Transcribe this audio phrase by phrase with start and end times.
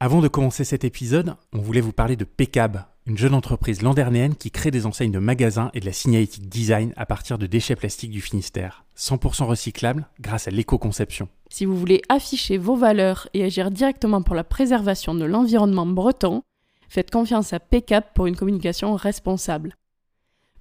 [0.00, 4.36] Avant de commencer cet épisode, on voulait vous parler de Pecab, une jeune entreprise landernéenne
[4.36, 7.74] qui crée des enseignes de magasins et de la signalétique design à partir de déchets
[7.74, 11.28] plastiques du Finistère, 100% recyclables grâce à l'éco-conception.
[11.50, 16.44] Si vous voulez afficher vos valeurs et agir directement pour la préservation de l'environnement breton,
[16.88, 19.74] faites confiance à Pecab pour une communication responsable.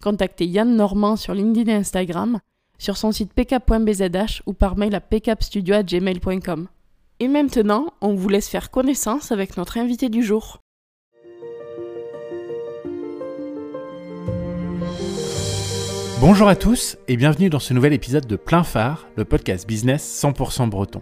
[0.01, 2.39] Contactez Yann Normand sur LinkedIn et Instagram,
[2.79, 6.69] sur son site pcap.bzh ou par mail à pcapstudio.gmail.com.
[7.19, 10.61] Et maintenant, on vous laisse faire connaissance avec notre invité du jour.
[16.21, 20.21] Bonjour à tous et bienvenue dans ce nouvel épisode de Plein Phare, le podcast business
[20.23, 21.01] 100% breton.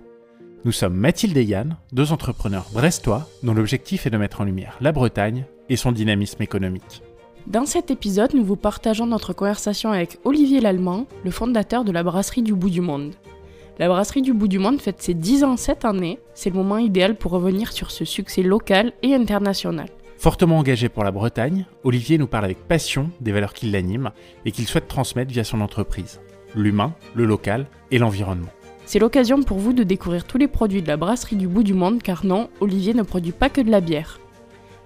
[0.64, 4.78] Nous sommes Mathilde et Yann, deux entrepreneurs brestois dont l'objectif est de mettre en lumière
[4.80, 7.04] la Bretagne et son dynamisme économique.
[7.48, 12.04] Dans cet épisode, nous vous partageons notre conversation avec Olivier Lallemand, le fondateur de la
[12.04, 13.12] brasserie du bout du monde.
[13.78, 16.18] La brasserie du bout du monde fête ses 10 ans cette année.
[16.34, 19.90] C'est le moment idéal pour revenir sur ce succès local et international.
[20.18, 24.12] Fortement engagé pour la Bretagne, Olivier nous parle avec passion des valeurs qui l'animent
[24.46, 26.22] et qu'il souhaite transmettre via son entreprise.
[26.56, 28.48] L'humain, le local et l'environnement.
[28.86, 31.74] C'est l'occasion pour vous de découvrir tous les produits de la brasserie du bout du
[31.74, 34.22] monde car non, Olivier ne produit pas que de la bière.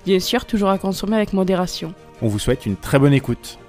[0.04, 1.94] Bien sûr, toujours à consommer avec modération.
[2.24, 3.60] On vous souhaite une très bonne écoute.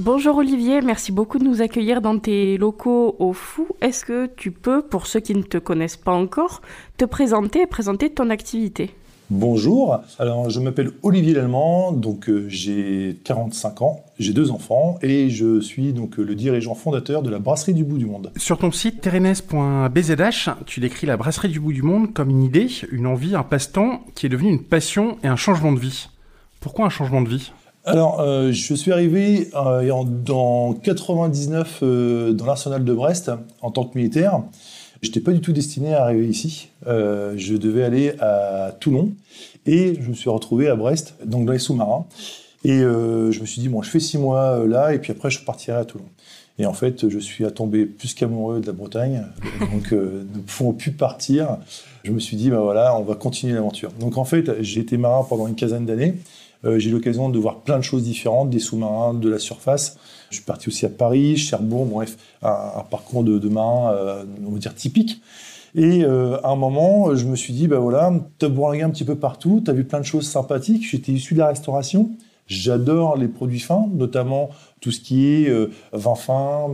[0.00, 3.66] Bonjour Olivier, merci beaucoup de nous accueillir dans tes locaux au Fou.
[3.82, 6.62] Est-ce que tu peux, pour ceux qui ne te connaissent pas encore,
[6.96, 8.94] te présenter et présenter ton activité?
[9.28, 15.28] Bonjour, alors je m'appelle Olivier Lallemand, donc euh, j'ai 45 ans, j'ai deux enfants et
[15.28, 18.32] je suis donc le dirigeant fondateur de la brasserie du bout du monde.
[18.36, 22.68] Sur ton site terenes.bzh, tu décris la brasserie du bout du monde comme une idée,
[22.90, 26.08] une envie, un passe-temps qui est devenu une passion et un changement de vie.
[26.60, 27.52] Pourquoi un changement de vie?
[27.90, 33.72] Alors, euh, je suis arrivé euh, en, dans 99 euh, dans l'arsenal de Brest en
[33.72, 34.44] tant que militaire.
[35.02, 36.68] Je n'étais pas du tout destiné à arriver ici.
[36.86, 39.10] je devais aller à Toulon
[39.66, 42.06] et je me suis retrouvé à Brest, donc dans les sous-marins.
[42.64, 45.42] Et je me suis dit, bon, je fais six mois là et puis après je
[45.42, 46.04] partirai à Toulon.
[46.58, 49.24] Et en fait, je suis tombé plus qu'amoureux de la Bretagne,
[49.72, 51.56] donc ne pouvons plus partir.
[52.04, 53.92] Je me suis dit, bah voilà, on va continuer l'aventure.
[53.92, 56.14] Donc en fait, j'ai été marin pendant une quinzaine d'années.
[56.64, 59.98] Euh, j'ai eu l'occasion de voir plein de choses différentes, des sous-marins, de la surface.
[60.30, 64.58] Je suis parti aussi à Paris, Cherbourg, bref, un, parcours de, marin, euh, on va
[64.58, 65.22] dire, typique.
[65.74, 69.04] Et euh, à un moment, je me suis dit, ben voilà, t'as bourlingué un petit
[69.04, 70.88] peu partout, t'as vu plein de choses sympathiques.
[70.88, 72.10] J'étais issu de la restauration.
[72.46, 74.50] J'adore les produits fins, notamment
[74.80, 75.52] tout ce qui est
[75.92, 76.66] vin fin,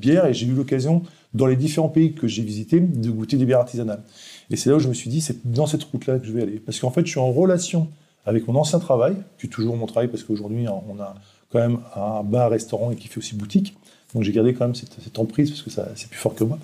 [0.00, 0.26] bière.
[0.26, 1.02] Et j'ai eu l'occasion,
[1.34, 4.04] dans les différents pays que j'ai visités, de goûter des bières artisanales.
[4.50, 6.42] Et c'est là où je me suis dit, c'est dans cette route-là que je vais
[6.42, 6.60] aller.
[6.60, 7.88] Parce qu'en fait, je suis en relation
[8.28, 11.14] avec mon ancien travail, qui est toujours mon travail parce qu'aujourd'hui on a
[11.50, 13.74] quand même un bar-restaurant et qui fait aussi boutique.
[14.14, 16.58] Donc j'ai gardé quand même cette, emprise parce que c'est plus fort que moi.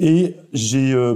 [0.00, 1.14] Et j'ai, euh,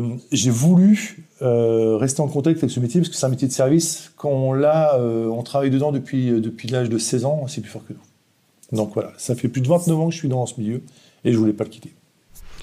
[0.49, 4.13] voulu euh, rester en contact avec ce métier parce que c'est un métier de service.
[4.17, 7.71] Quand on l'a, euh, on travaille dedans depuis, depuis l'âge de 16 ans, c'est plus
[7.71, 8.77] fort que nous.
[8.77, 10.81] Donc voilà, ça fait plus de 29 ans que je suis dans ce milieu
[11.25, 11.93] et je voulais pas le quitter.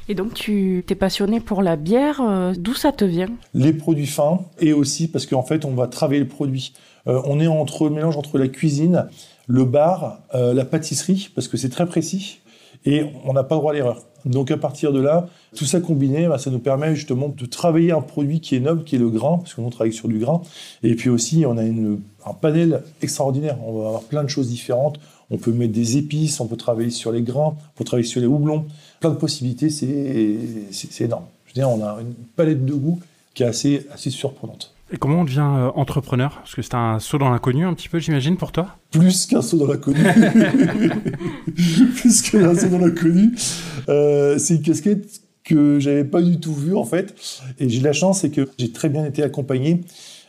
[0.09, 2.21] Et donc, tu t'es passionné pour la bière.
[2.21, 3.29] Euh, d'où ça te vient?
[3.53, 6.73] Les produits fins et aussi parce qu'en fait, on va travailler le produit.
[7.07, 9.07] Euh, on est entre le mélange entre la cuisine,
[9.47, 12.39] le bar, euh, la pâtisserie, parce que c'est très précis
[12.85, 14.01] et on n'a pas droit à l'erreur.
[14.25, 17.91] Donc à partir de là, tout ça combiné, bah, ça nous permet justement de travailler
[17.91, 20.41] un produit qui est noble, qui est le grain, parce qu'on travaille sur du grain.
[20.83, 23.57] Et puis aussi, on a un panel extraordinaire.
[23.65, 24.99] On va avoir plein de choses différentes.
[25.31, 28.21] On peut mettre des épices, on peut travailler sur les grains, on peut travailler sur
[28.21, 28.65] les houblons
[29.01, 31.25] plein de possibilités, c'est énorme.
[31.45, 32.99] Je veux dire, on a une palette de goûts
[33.33, 34.73] qui est assez, assez surprenante.
[34.93, 36.35] Et comment on devient euh, entrepreneur?
[36.35, 38.77] Parce que c'est un saut dans l'inconnu un petit peu, j'imagine, pour toi?
[38.91, 40.03] Plus qu'un saut dans l'inconnu.
[41.95, 43.35] Plus qu'un saut dans l'inconnu.
[43.89, 47.15] Euh, c'est une casquette que j'avais pas du tout vue, en fait.
[47.57, 49.81] Et j'ai de la chance, c'est que j'ai très bien été accompagné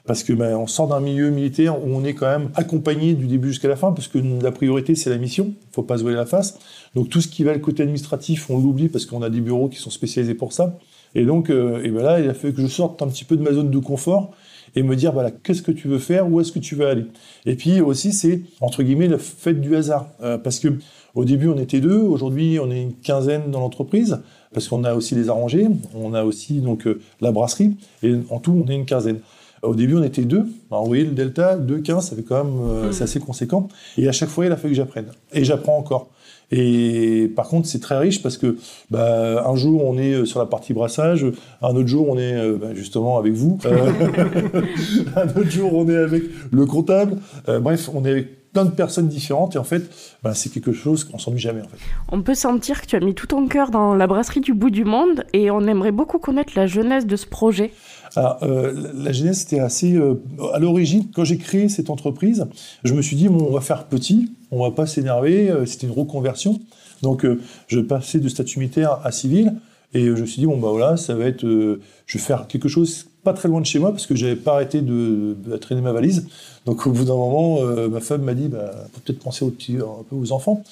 [0.05, 3.27] parce que ben, on sort d'un milieu militaire où on est quand même accompagné du
[3.27, 6.17] début jusqu'à la fin, parce que la priorité c'est la mission, faut pas se voiler
[6.17, 6.59] la face.
[6.95, 9.69] Donc tout ce qui va le côté administratif, on l'oublie parce qu'on a des bureaux
[9.69, 10.79] qui sont spécialisés pour ça.
[11.15, 13.37] Et donc, euh, et ben là, il a fallu que je sorte un petit peu
[13.37, 14.33] de ma zone de confort
[14.75, 17.05] et me dire voilà qu'est-ce que tu veux faire, où est-ce que tu veux aller?
[17.47, 20.69] Et puis aussi c'est entre guillemets le fait du hasard, euh, parce que
[21.15, 24.21] au début on était deux, aujourd'hui on est une quinzaine dans l'entreprise
[24.55, 28.39] parce qu'on a aussi les arrangés, on a aussi donc euh, la brasserie et en
[28.39, 29.21] tout on est une quinzaine.
[29.63, 30.45] Au début, on était deux.
[30.71, 32.93] Alors, vous voyez, le delta, 2, 15, ça fait quand même, euh, mm.
[32.93, 33.69] c'est assez conséquent.
[33.97, 35.07] Et à chaque fois, il a fallu que j'apprenne.
[35.33, 36.09] Et j'apprends encore.
[36.51, 38.59] Et par contre, c'est très riche parce que
[38.91, 41.25] bah, un jour on est euh, sur la partie brassage,
[41.63, 43.59] un autre jour on est euh, bah, justement avec vous,
[45.17, 47.17] un autre jour on est avec le comptable.
[47.47, 49.83] bref, on est avec plein de personnes différentes et en fait,
[50.23, 51.79] bah, c'est quelque chose qu'on s'ennuie jamais en fait.
[52.09, 54.71] On peut sentir que tu as mis tout ton cœur dans la brasserie du bout
[54.71, 57.73] du monde et on aimerait beaucoup connaître la jeunesse de ce projet.
[58.15, 60.23] Alors, euh, la jeunesse c'était assez euh,
[60.53, 62.47] à l'origine quand j'ai créé cette entreprise,
[62.85, 65.87] je me suis dit bon, on va faire petit, on va pas s'énerver, euh, c'était
[65.87, 66.61] une reconversion.
[67.03, 67.27] Donc
[67.67, 69.55] je passais de statut militaire à civil
[69.95, 72.69] et je me suis dit bon bah voilà, ça va être je vais faire quelque
[72.69, 75.93] chose pas très loin de chez moi parce que j'avais pas arrêté de, traîner ma
[75.93, 76.27] valise.
[76.67, 79.51] Donc au bout d'un moment, euh, ma femme m'a dit bah, faut peut-être penser aux
[79.51, 80.63] petits, un peu aux enfants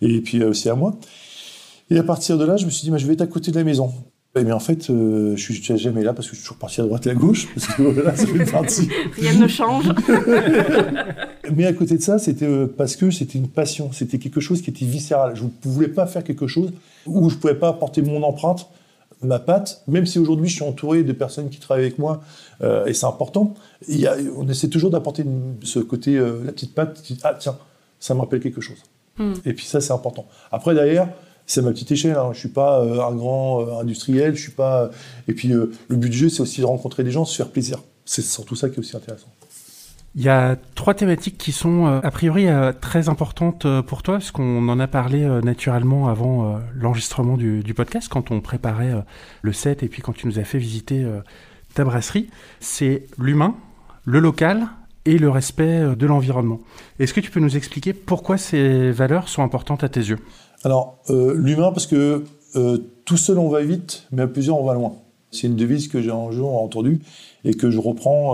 [0.00, 0.96] et puis euh, aussi à moi.
[1.90, 3.50] Et à partir de là, je me suis dit bah, je vais être à côté
[3.50, 3.92] de la maison.
[4.36, 6.84] Mais en fait, euh, je suis jamais là parce que je suis toujours parti à
[6.84, 8.88] droite et à gauche parce que voilà, ça fait partie.
[9.14, 9.86] Rien ne change.
[11.56, 14.70] Mais à côté de ça, c'était parce que c'était une passion, c'était quelque chose qui
[14.70, 15.34] était viscéral.
[15.34, 16.70] Je ne voulais pas faire quelque chose
[17.08, 18.68] où je ne pouvais pas apporter mon empreinte
[19.22, 22.20] ma patte, même si aujourd'hui je suis entouré de personnes qui travaillent avec moi,
[22.62, 23.54] euh, et c'est important,
[23.88, 25.24] il y on essaie toujours d'apporter
[25.62, 27.56] ce côté, euh, la petite patte, ah tiens,
[28.00, 28.78] ça me rappelle quelque chose.
[29.18, 29.34] Hmm.
[29.44, 30.26] Et puis ça, c'est important.
[30.52, 31.08] Après, derrière,
[31.46, 32.16] c'est ma petite échelle.
[32.16, 32.30] Hein.
[32.32, 34.36] Je suis pas euh, un grand industriel.
[34.36, 34.90] Je suis pas.
[35.26, 37.82] Et puis le but du jeu, c'est aussi de rencontrer des gens, se faire plaisir.
[38.04, 39.26] C'est surtout ça qui est aussi intéressant.
[40.18, 44.02] Il y a trois thématiques qui sont euh, a priori euh, très importantes euh, pour
[44.02, 49.04] toi, parce qu'on en a parlé naturellement avant l'enregistrement du, podcast, quand on préparait
[49.42, 51.06] le set et puis quand tu nous as fait visiter
[51.74, 52.28] ta brasserie.
[52.58, 53.54] C'est l'humain,
[54.04, 54.66] le local
[55.04, 56.58] et le respect de l'environnement.
[56.98, 60.18] Est-ce que tu peux nous expliquer pourquoi ces valeurs sont importantes à tes yeux?
[60.64, 62.24] Alors, l'humain, parce que
[63.04, 64.94] tout seul on va vite, mais à plusieurs on va loin.
[65.30, 67.02] C'est une devise que j'ai un jour entendue
[67.44, 68.32] et que je reprends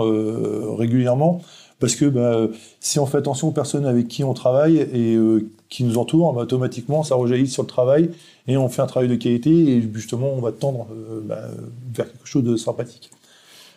[0.75, 1.41] régulièrement.
[1.79, 2.47] Parce que bah,
[2.79, 6.33] si on fait attention aux personnes avec qui on travaille et euh, qui nous entourent,
[6.33, 8.11] bah, automatiquement, ça rejaillit sur le travail
[8.47, 11.41] et on fait un travail de qualité et justement, on va tendre euh, bah,
[11.93, 13.09] vers quelque chose de sympathique.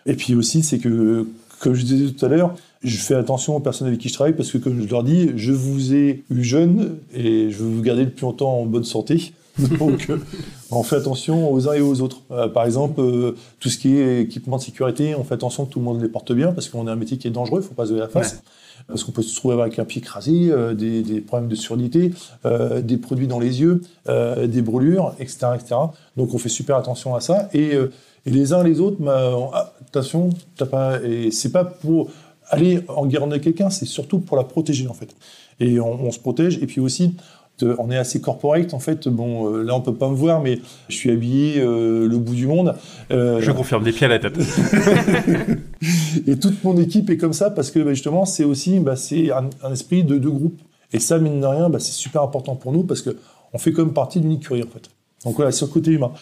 [0.06, 1.26] Et puis aussi, c'est que,
[1.60, 2.54] comme je disais tout à l'heure,
[2.84, 5.30] je fais attention aux personnes avec qui je travaille parce que, comme je leur dis,
[5.36, 8.84] je vous ai eu jeune et je veux vous garder le plus longtemps en bonne
[8.84, 9.32] santé.
[9.78, 10.18] Donc, euh,
[10.70, 12.22] on fait attention aux uns et aux autres.
[12.30, 15.72] Euh, par exemple, euh, tout ce qui est équipement de sécurité, on fait attention que
[15.72, 17.64] tout le monde les porte bien parce qu'on a un métier qui est dangereux, il
[17.64, 18.42] ne faut pas se lever la face.
[18.86, 22.12] Parce qu'on peut se trouver avec un pied écrasé, des, problèmes de surdité,
[22.44, 25.74] des produits dans les yeux, des brûlures, etc., etc.
[26.16, 27.50] Donc on fait super attention à ça.
[27.52, 27.72] Et,
[28.24, 32.10] les uns et les autres, bah, ah, attention, t'as pas, et c'est pas pour
[32.48, 35.14] aller en guerre avec quelqu'un, c'est surtout pour la protéger en fait.
[35.60, 36.58] Et on, on se protège.
[36.62, 37.14] Et puis aussi,
[37.62, 39.08] on est assez corporate en fait.
[39.08, 42.34] Bon, euh, là on peut pas me voir, mais je suis habillé euh, le bout
[42.34, 42.74] du monde.
[43.10, 44.38] Euh, je confirme, des pieds à la tête.
[46.26, 49.30] et toute mon équipe est comme ça parce que bah, justement c'est aussi bah, c'est
[49.30, 50.60] un, esprit de deux groupes.
[50.92, 53.16] Et ça mine de rien, bah, c'est super important pour nous parce que
[53.52, 54.88] on fait comme partie d'une écurie en fait.
[55.24, 56.12] Donc voilà, sur le côté humain.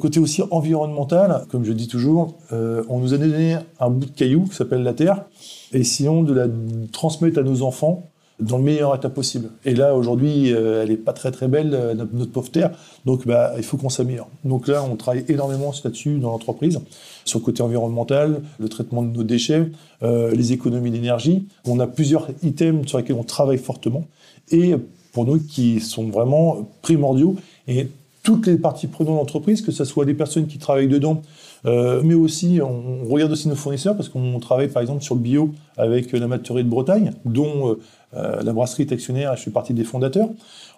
[0.00, 4.44] côté aussi environnemental, comme je dis toujours, on nous a donné un bout de caillou
[4.44, 5.24] qui s'appelle la Terre.
[5.72, 6.46] Essayons de la
[6.92, 8.09] transmettre à nos enfants
[8.40, 9.50] dans le meilleur état possible.
[9.64, 12.70] Et là, aujourd'hui, euh, elle n'est pas très très belle, euh, notre, pauvre terre.
[13.04, 14.28] Donc, bah, il faut qu'on s'améliore.
[14.44, 16.80] Donc là, on travaille énormément là-dessus dans l'entreprise,
[17.24, 19.70] sur le côté environnemental, le traitement de nos déchets,
[20.02, 21.46] euh, les économies d'énergie.
[21.66, 24.04] On a plusieurs items sur lesquels on travaille fortement.
[24.50, 24.74] Et
[25.12, 27.36] pour nous, qui sont vraiment primordiaux.
[27.68, 27.88] Et
[28.22, 31.22] toutes les parties prenantes de l'entreprise, que ce soit des personnes qui travaillent dedans,
[31.66, 35.20] euh, mais aussi, on, regarde aussi nos fournisseurs parce qu'on travaille par exemple sur le
[35.20, 37.76] bio avec la de Bretagne, dont
[38.14, 40.28] euh, la brasserie est actionnaire je fais partie des fondateurs.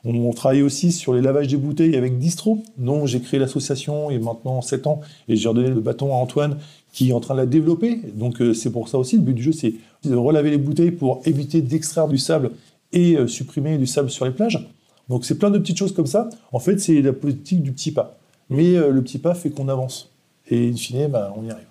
[0.04, 4.18] On, travaille aussi sur les lavages des bouteilles avec Distro, dont j'ai créé l'association il
[4.18, 6.58] y a maintenant 7 ans et j'ai redonné le bâton à Antoine
[6.92, 8.00] qui est en train de la développer.
[8.14, 9.74] Donc euh, c'est pour ça aussi, le but du jeu c'est
[10.04, 12.50] de relaver les bouteilles pour éviter d'extraire du sable
[12.92, 14.68] et supprimer du sable sur les plages.
[15.08, 16.28] Donc c'est plein de petites choses comme ça.
[16.52, 18.18] En fait, c'est la politique du petit pas.
[18.50, 20.11] Mais le petit pas fait qu'on avance.
[20.52, 21.64] Et in fine, bah, on y arrive.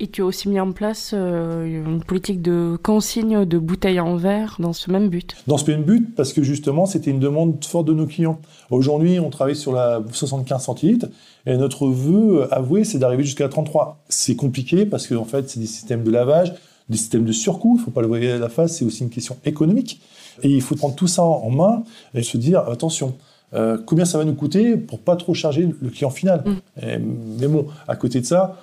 [0.00, 4.16] Et tu as aussi mis en place euh, une politique de consigne de bouteilles en
[4.16, 7.64] verre dans ce même but Dans ce même but, parce que justement, c'était une demande
[7.64, 8.40] forte de nos clients.
[8.70, 11.06] Aujourd'hui, on travaille sur la 75 centilitres,
[11.46, 14.00] et notre vœu avoué, c'est d'arriver jusqu'à la 33.
[14.08, 16.54] C'est compliqué, parce qu'en en fait, c'est des systèmes de lavage,
[16.88, 19.04] des systèmes de surcoût, il ne faut pas le voir à la face, c'est aussi
[19.04, 20.00] une question économique.
[20.42, 21.82] Et il faut prendre tout ça en main
[22.14, 23.14] et se dire, attention,
[23.54, 26.44] euh, combien ça va nous coûter pour pas trop charger le client final.
[26.46, 26.98] Mm.
[27.40, 28.58] mais bon, à côté de ça,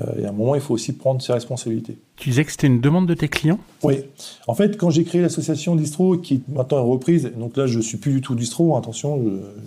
[0.00, 1.98] euh, il y a un moment, il faut aussi prendre ses responsabilités.
[2.16, 3.58] Tu disais que c'était une demande de tes clients?
[3.82, 4.04] Oui.
[4.46, 7.98] En fait, quand j'ai créé l'association Distro, qui maintenant est reprise, donc là, je suis
[7.98, 9.22] plus du tout Distro, attention,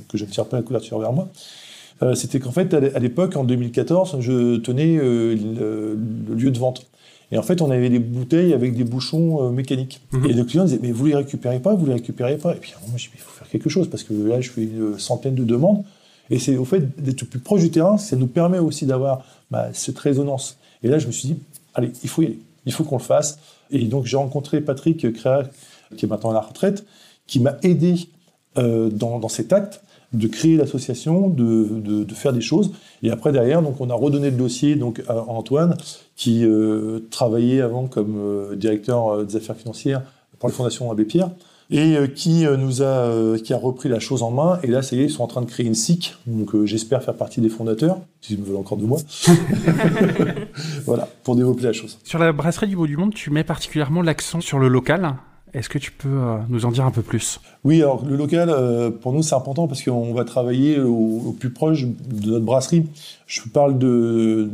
[0.09, 1.29] que je ne tire pas la couverture vers moi,
[2.01, 5.97] euh, c'était qu'en fait, à l'époque, en 2014, je tenais le,
[6.35, 6.87] lieu de vente.
[7.31, 10.01] Et en fait, on avait des bouteilles avec des bouchons mécaniques.
[10.11, 10.29] Mm-hmm.
[10.29, 12.53] Et le client disait, mais vous les récupérez pas, vous les récupérez pas.
[12.53, 14.99] Et puis, moi, je dis, il faut quelque chose, parce que là, je fais une
[14.99, 15.83] centaine de demandes.
[16.29, 19.69] Et c'est au fait d'être plus proche du terrain, ça nous permet aussi d'avoir bah,
[19.73, 20.57] cette résonance.
[20.83, 21.37] Et là, je me suis dit,
[21.73, 23.39] allez, il faut y aller, il faut qu'on le fasse.
[23.71, 25.43] Et donc, j'ai rencontré Patrick Créa
[25.95, 26.85] qui est maintenant à la retraite,
[27.27, 27.95] qui m'a aidé
[28.57, 29.81] euh, dans, dans, cet acte
[30.13, 32.71] de créer l'association, de, de, de, faire des choses.
[33.03, 35.77] Et après, derrière, donc, on a redonné le dossier donc, à Antoine,
[36.15, 40.01] qui euh, travaillait avant comme euh, directeur euh, des affaires financières
[40.39, 41.29] pour la Fondation Abbé Pierre,
[41.69, 44.59] et euh, qui nous a, qui a repris la chose en main.
[44.63, 46.15] Et là, ça y est, ils sont en train de créer une SIC.
[46.27, 48.99] Donc, j'espère faire partie des fondateurs, s'ils me veulent encore de moi.
[50.85, 51.97] voilà, pour développer la chose.
[52.03, 55.15] Sur la brasserie du Bout du Monde, tu mets particulièrement l'accent sur le local.
[55.53, 57.39] Est-ce que tu peux euh, nous en dire un peu plus?
[57.63, 61.49] Oui, alors le local, euh, pour nous, c'est important parce qu'on va travailler au, plus
[61.49, 62.85] proche de notre brasserie.
[63.25, 64.49] Je parle de,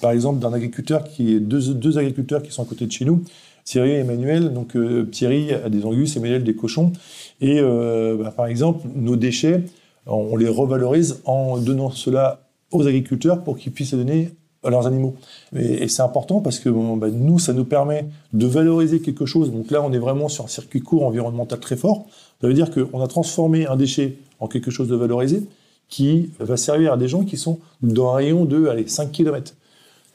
[0.00, 3.24] par exemple, d'un agriculteur qui est deux, agriculteurs qui sont à côté de chez nous,
[3.64, 4.52] Thierry et Emmanuel.
[4.52, 6.92] Donc euh, Thierry a des angus, Emmanuel des cochons.
[7.40, 9.64] Et bah, par exemple, nos déchets,
[10.06, 14.30] on les revalorise en donnant cela aux agriculteurs pour qu'ils puissent les donner
[14.70, 15.14] leurs animaux.
[15.54, 19.52] Et, c'est important parce que bah, nous, ça nous permet de valoriser quelque chose.
[19.52, 22.06] Donc là, on est vraiment sur un circuit court environnemental très fort.
[22.40, 25.42] Ça veut dire qu'on a transformé un déchet en quelque chose de valorisé
[25.88, 29.54] qui va servir à des gens qui sont dans un rayon de allez, 5 km.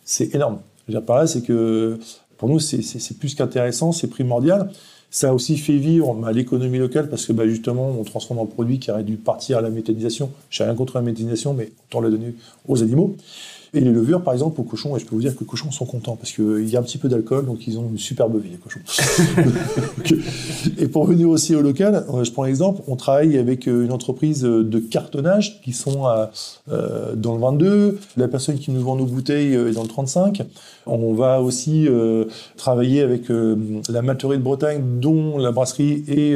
[0.03, 0.59] C'est énorme.
[0.87, 1.99] Je par là, c'est que
[2.37, 4.71] pour nous, c'est plus qu'intéressant, c'est primordial.
[5.11, 8.45] Ça a aussi fait vivre bah, l'économie locale parce que bah, justement, on transforme un
[8.45, 10.31] produit qui aurait dû partir à la méthanisation.
[10.49, 12.35] Je n'ai rien contre la méthanisation, mais autant la donner
[12.67, 13.15] aux animaux.
[13.73, 15.71] Et les levures, par exemple, aux cochons, et je peux vous dire que les cochons
[15.71, 18.41] sont contents parce qu'il y a un petit peu d'alcool, donc ils ont une superbe
[18.41, 18.79] vie, les cochons.
[20.77, 24.79] et pour venir aussi au local, je prends l'exemple, on travaille avec une entreprise de
[24.79, 26.31] cartonnage qui sont à,
[26.71, 30.43] euh, dans le 22, la personne qui nous vend nos bouteilles est dans le 35.
[30.85, 32.25] On va aussi euh,
[32.57, 33.55] travailler avec euh,
[33.89, 36.35] la malterie de Bretagne, dont la brasserie est,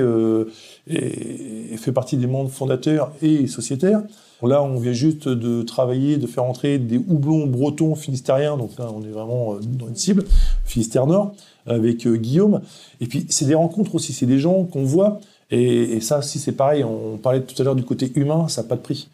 [0.88, 4.02] est, fait partie des membres fondateurs et sociétaires.
[4.48, 8.58] Là, on vient juste de travailler, de faire entrer des houblons bretons finistériens.
[8.58, 10.26] Donc là, on est vraiment dans une cible,
[10.66, 11.34] Finistère Nord,
[11.66, 12.62] avec euh, Guillaume.
[13.00, 14.12] Et puis, c'est des rencontres aussi.
[14.12, 15.20] C'est des gens qu'on voit.
[15.50, 18.68] Et, ça, si c'est pareil, on parlait tout à l'heure du côté humain, ça n'a
[18.68, 19.10] pas de prix.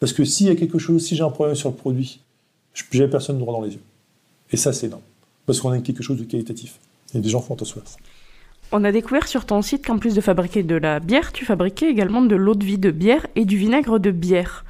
[0.00, 2.20] Parce que s'il y a quelque chose, si j'ai un problème sur le produit,
[2.72, 3.82] je n'ai personne droit dans les yeux.
[4.50, 5.02] Et ça, c'est énorme.
[5.46, 6.78] Parce qu'on a quelque chose de qualitatif.
[7.14, 7.84] Et des gens font attention à.
[8.74, 11.90] On a découvert sur ton site qu'en plus de fabriquer de la bière, tu fabriquais
[11.90, 14.64] également de l'eau de vie de bière et du vinaigre de bière.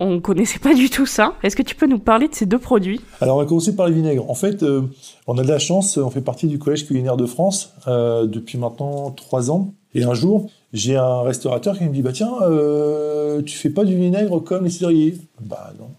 [0.00, 1.34] On ne connaissait pas du tout ça.
[1.42, 3.00] Est-ce que tu peux nous parler de ces deux produits?
[3.20, 4.30] Alors, on va commencer par le vinaigre.
[4.30, 4.82] En fait, euh,
[5.26, 8.58] on a de la chance, on fait partie du Collège culinaire de France euh, depuis
[8.58, 9.74] maintenant trois ans.
[9.94, 13.84] Et un jour, j'ai un restaurateur qui me dit Bah tiens, euh, tu fais pas
[13.84, 15.90] du vinaigre comme les cidriers Bah non.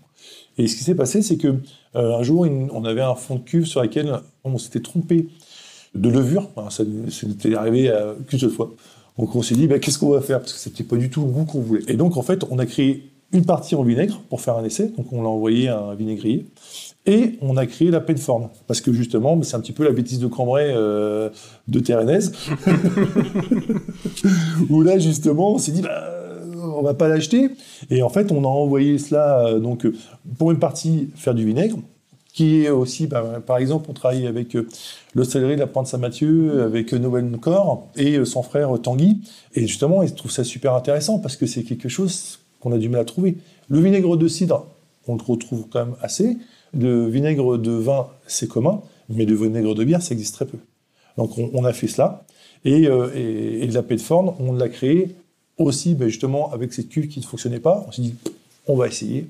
[0.58, 1.56] Et ce qui s'est passé, c'est que
[1.96, 5.28] un jour, on avait un fond de cuve sur lequel on s'était trompé
[5.96, 6.50] de levure.
[6.70, 7.92] Ça, ça n'était arrivé
[8.28, 8.72] qu'une seule fois.
[9.18, 10.40] Donc on s'est dit bah, qu'est-ce qu'on va faire?
[10.40, 11.84] Parce que c'était pas du tout le goût qu'on voulait.
[11.88, 14.92] Et donc en fait, on a créé une partie en vinaigre pour faire un essai,
[14.98, 16.48] donc on l'a envoyé à un vinaigrier,
[17.06, 20.20] et on a créé la Penform, parce que justement, c'est un petit peu la bêtise
[20.20, 21.30] de Cambrai euh,
[21.68, 22.20] de Terrenez,
[24.70, 26.04] où là justement, on s'est dit, bah,
[26.56, 27.52] on va pas l'acheter,
[27.90, 29.88] et en fait, on a envoyé cela, euh, donc
[30.38, 31.78] pour une partie faire du vinaigre,
[32.34, 34.68] qui est aussi, bah, par exemple, on travaille avec euh,
[35.16, 39.22] de la Pointe Saint-Mathieu, avec Noël Corps et euh, son frère Tanguy,
[39.56, 42.90] et justement, ils trouvent ça super intéressant parce que c'est quelque chose qu'on a du
[42.90, 43.38] mal à trouver.
[43.70, 44.66] Le vinaigre de cidre,
[45.08, 46.38] on le retrouve quand même assez.
[46.74, 50.58] Le vinaigre de vin, c'est commun, mais le vinaigre de bière, ça existe très peu.
[51.18, 52.26] Donc on, on a fait cela.
[52.66, 55.16] Et, euh, et, et la paix de forne, on l'a créé
[55.58, 57.86] aussi ben justement avec cette cuve qui ne fonctionnait pas.
[57.88, 58.16] On s'est dit,
[58.68, 59.28] on va essayer.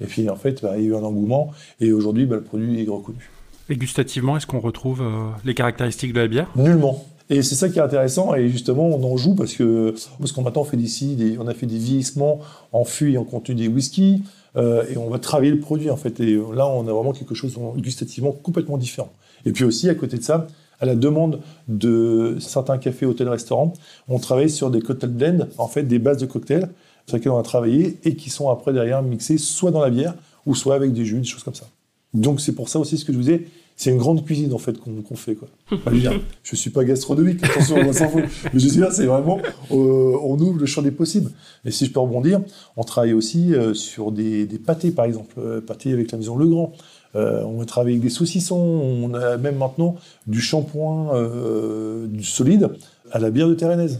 [0.00, 1.52] Et puis en fait, ben, il y a eu un engouement.
[1.80, 3.30] Et aujourd'hui, ben, le produit est reconnu.
[3.68, 6.50] Et gustativement, est-ce qu'on retrouve euh, les caractéristiques de la bière?
[6.56, 7.04] Nullement.
[7.32, 10.42] Et c'est ça qui est intéressant, et justement, on en joue parce que parce qu'on
[10.42, 12.40] maintenant fait d'ici, on a fait des vieillissements
[12.72, 14.22] en fût et en contenu des whisky,
[14.56, 16.20] euh, et on va travailler le produit en fait.
[16.20, 19.10] Et là, on a vraiment quelque chose gustativement complètement différent.
[19.46, 20.46] Et puis aussi, à côté de ça,
[20.78, 23.72] à la demande de certains cafés, hôtels, restaurants,
[24.08, 26.68] on travaille sur des cocktail blends, en fait, des bases de cocktails
[27.06, 30.14] sur lesquelles on a travaillé et qui sont après derrière mixés soit dans la bière
[30.44, 31.66] ou soit avec des jus, des choses comme ça.
[32.12, 34.58] Donc c'est pour ça aussi ce que je vous ai c'est une grande cuisine en
[34.58, 35.48] fait qu'on qu fait quoi.
[35.70, 38.22] Enfin, je, dire, je suis pas gastronomique, attention, on s'en fout.
[38.52, 39.38] Mais je veux dire, c'est vraiment,
[39.70, 41.30] euh, on ouvre le champ des possibles.
[41.64, 42.40] Et si je peux rebondir,
[42.76, 46.36] on travaille aussi euh, sur des, des, pâtés par exemple, euh, pâtés avec la maison
[46.36, 46.72] Legrand.
[47.14, 48.56] Euh, on travaille avec des saucissons.
[48.56, 52.70] On a même maintenant du shampoing euh, du solide
[53.10, 53.92] à la bière de Terrenez.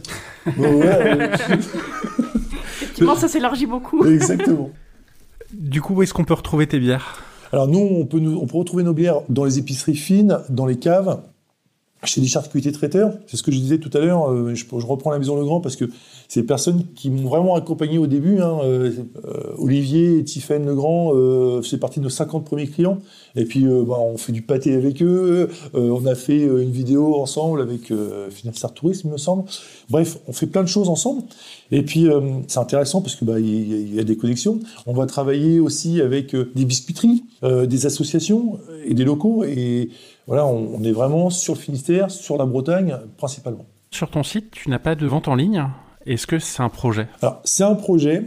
[0.57, 1.31] Bon, ouais,
[2.81, 4.05] Effectivement, ça s'élargit beaucoup.
[4.05, 4.71] Exactement.
[5.53, 7.22] Du coup, où est-ce qu'on peut retrouver tes bières?
[7.53, 8.19] Alors nous, on peut,
[8.57, 11.19] retrouver nos bières dans les épiceries fines, dans les caves,
[12.05, 13.13] chez des charcutiers traiteurs.
[13.27, 14.31] C'est ce que je disais tout à l'heure.
[14.31, 15.85] Euh, je, reprends la maison Legrand parce que
[16.27, 18.39] c'est des personnes qui m'ont vraiment accompagné au début.
[18.39, 18.59] Hein.
[18.63, 18.91] Euh,
[19.57, 22.99] Olivier et Tiffaine Legrand, euh, c'est parti de nos 50 premiers clients.
[23.35, 25.49] Et puis, euh, bah, on fait du pâté avec eux.
[25.75, 29.45] Euh, on a fait une vidéo ensemble avec euh, Finastar Tourisme, il me semble.
[29.89, 31.23] Bref, on fait plein de choses ensemble.
[31.71, 32.07] Et puis,
[32.47, 34.59] c'est intéressant parce que bah, il y, y, a des connexions.
[34.85, 39.43] On va travailler aussi avec des biscuiteries, des associations et des locaux.
[39.43, 39.89] Et
[40.27, 43.65] voilà, on, on est vraiment sur le Finistère, sur la Bretagne principalement.
[43.91, 45.67] Sur ton site, tu n'as pas de vente en ligne
[46.05, 47.07] est-ce que c'est un projet?
[47.21, 48.25] Alors, c'est un projet,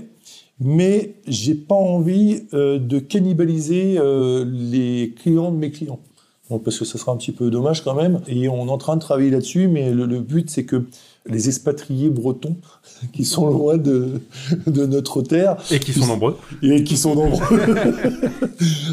[0.59, 6.01] mais j'ai pas envie euh, de cannibaliser euh, les clients de mes clients.
[6.51, 8.21] Donc, parce que ça sera un petit peu dommage quand même.
[8.29, 10.85] Et on est en train de travailler là-dessus, mais le, le but, c'est que
[11.29, 12.57] les expatriés bretons
[13.13, 14.21] qui sont loin de,
[14.67, 15.57] de notre terre.
[15.71, 16.39] Et qui sont nombreux.
[16.63, 17.43] Et qui sont nombreux.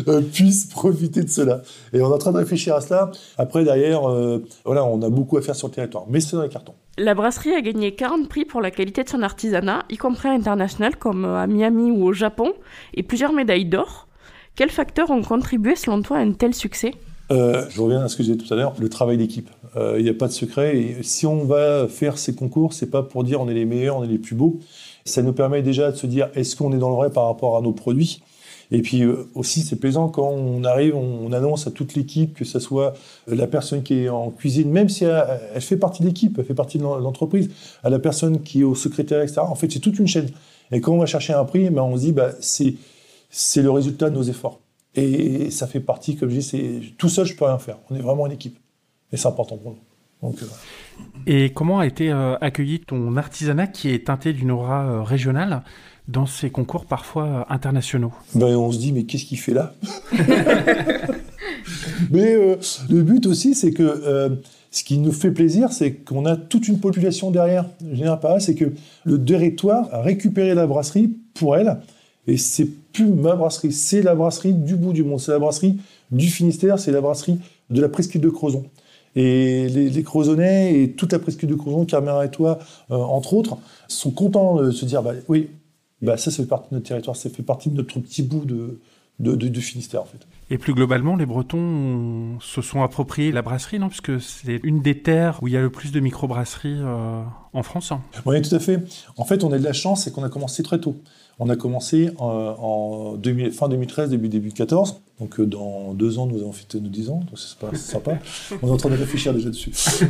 [0.08, 1.62] Euh, puissent profiter de cela.
[1.94, 3.12] Et on est en train de réfléchir à cela.
[3.38, 6.04] Après, derrière, euh, voilà, on a beaucoup à faire sur le territoire.
[6.10, 6.74] Mais c'est dans les cartons.
[6.98, 10.98] La brasserie a gagné 40 prix pour la qualité de son artisanat, y compris international
[10.98, 12.52] comme à Miami ou au Japon,
[12.94, 14.08] et plusieurs médailles d'or.
[14.56, 16.94] Quels facteurs ont contribué selon toi à un tel succès?
[17.32, 19.50] Euh, je reviens à ce que j'ai dit tout à l'heure, le travail d'équipe.
[19.76, 20.78] Il euh, n'y a pas de secret.
[20.78, 23.98] Et si on va faire ces concours, c'est pas pour dire on est les meilleurs,
[23.98, 24.60] on est les plus beaux.
[25.06, 27.58] Ça nous permet déjà de se dire est-ce qu'on est dans le vrai par rapport
[27.58, 28.22] à nos produits?
[28.72, 32.34] Et puis euh, aussi, c'est plaisant quand on arrive, on, on annonce à toute l'équipe,
[32.34, 32.94] que ce soit
[33.28, 36.54] la personne qui est en cuisine, même si elle, fait partie de l'équipe, elle fait
[36.54, 37.50] partie de l'entreprise,
[37.84, 39.42] à la personne qui est au secrétaire, etc.
[39.42, 40.30] En fait, c'est toute une chaîne.
[40.72, 44.10] Et quand on va chercher un prix, ben, on se dit bah, c'est le résultat
[44.10, 44.60] de nos efforts.
[44.96, 47.78] Et ça fait partie, comme je dis, c'est tout seul, je peux rien faire.
[47.90, 48.58] On est vraiment une équipe.
[49.12, 49.80] Et c'est important pour nous.
[50.22, 50.46] Donc, euh...
[51.28, 55.64] Et comment a été euh, accueilli ton artisanat qui est teinté d'une aura euh, régionale
[56.08, 58.14] dans ces concours parfois internationaux?
[58.36, 59.74] Ben, On se dit, mais qu'est-ce qu'il fait là?
[62.12, 62.36] Mais
[62.90, 64.42] le but aussi, c'est que
[64.74, 67.70] ce qui nous fait plaisir, c'est qu'on a toute une population derrière.
[68.20, 68.74] Pas, c'est que
[69.06, 71.78] le territoire a récupéré la brasserie pour elle.
[72.28, 75.78] Et c'est plus ma brasserie, c'est la brasserie du bout du monde, c'est la brasserie
[76.12, 77.38] du Finistère, c'est la brasserie
[77.70, 78.66] de la presqu'île de Crozon.
[79.16, 82.60] Et les, les Crozonnais et toute la presqu'île de Crozon, Carmera et toi,
[82.92, 85.50] euh, entre autres, sont contents de se dire, bah, oui,
[86.02, 88.80] bah, ça fait partie de notre territoire, ça fait partie de notre petit bout de,
[89.20, 90.20] de, de, de Finistère, en fait.
[90.50, 93.90] Et plus globalement, les Bretons se sont appropriés la brasserie, non?
[93.90, 97.24] Puisque c'est une des terres où il y a le plus de microbrasseries euh,
[97.54, 97.94] en France.
[98.26, 98.80] Oui, tout à fait.
[99.18, 100.98] En fait, on a de la chance, c'est qu'on a commencé très tôt.
[101.40, 105.02] On a commencé en, en 2000, fin 2013, début 2014.
[105.20, 107.24] Donc euh, dans deux ans, nous avons fêté nos 10 ans.
[107.28, 108.20] Donc c'est sympa.
[108.62, 109.72] On est en train de réfléchir déjà dessus.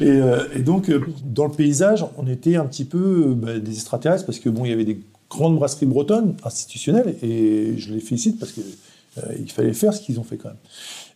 [0.00, 3.72] et, euh, et, donc, euh, dans le paysage, on était un petit peu bah, des
[3.72, 8.00] extraterrestres parce que bon, il y avait des grandes brasseries bretonnes institutionnelles et je les
[8.00, 10.58] félicite parce que euh, il fallait faire ce qu'ils ont fait quand même.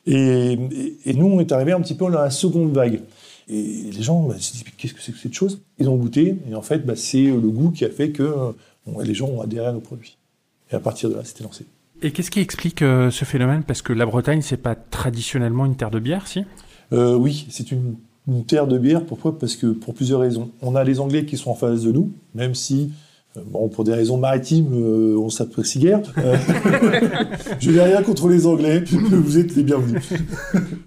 [0.07, 3.03] Et, et, et, nous, on est arrivé un petit peu dans la seconde vague.
[3.49, 5.61] Et les gens bah, se disent qu'est-ce que c'est que cette chose?
[5.79, 8.55] Ils ont goûté et en fait, bah, c'est le goût qui a fait que
[8.87, 10.16] bon, les gens ont adhéré à nos produits.
[10.70, 11.66] Et à partir de là, c'était lancé.
[12.03, 13.62] Et qu'est-ce qui explique euh, ce phénomène?
[13.64, 16.44] Parce que la Bretagne, c'est pas traditionnellement une terre de bière, si?
[16.92, 17.96] Euh, Oui, c'est une,
[18.27, 19.05] une, terre de bière.
[19.05, 19.38] Pourquoi?
[19.38, 20.51] Parce que pour plusieurs raisons.
[20.62, 23.85] On a les Anglais qui sont en face de nous, même si euh, Bon, pour
[23.85, 26.01] des raisons maritimes, euh, on s'apprécie guère.
[26.19, 26.37] Euh,
[27.61, 30.03] je n'ai rien contre les Anglais, vous êtes les bienvenus.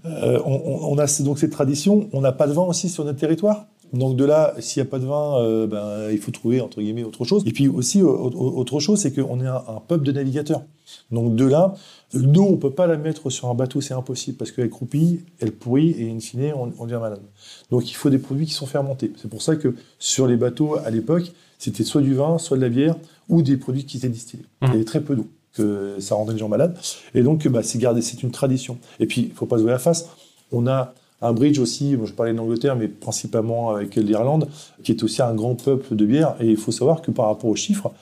[0.04, 3.18] Euh, on, on, a donc cette tradition, on n'a pas de vin aussi sur notre
[3.18, 3.66] territoire?
[3.92, 6.80] Donc de là, s'il n'y a pas de vin, euh, ben, il faut trouver, entre
[6.80, 7.42] guillemets, autre chose.
[7.46, 10.62] Et puis aussi, autre chose, c'est qu'on est un, un, peuple de navigateurs.
[11.10, 11.74] Donc de là,
[12.14, 15.20] nous, on ne peut pas la mettre sur un bateau, c'est impossible, parce qu'elle croupit,
[15.38, 17.22] elle pourrit, et in fine, on, on devient malade.
[17.70, 19.12] Donc il faut des produits qui sont fermentés.
[19.16, 22.62] C'est pour ça que sur les bateaux, à l'époque, c'était soit du vin, soit de
[22.62, 22.96] la bière,
[23.28, 24.44] ou des produits qui étaient distillés.
[24.60, 24.66] Mmh.
[24.66, 26.76] Il y avait très peu d'eau, que ça rendait les gens malades.
[27.14, 28.78] Et donc, bah, c'est gardé, c'est une tradition.
[29.00, 30.08] Et puis, il ne faut pas se voir la face.
[30.52, 34.48] On a un bridge aussi, bon, je parlais d'Angleterre, mais principalement avec l'Irlande,
[34.82, 36.34] qui est aussi un grand peuple de bière.
[36.40, 37.92] Et il faut savoir que par rapport aux chiffres,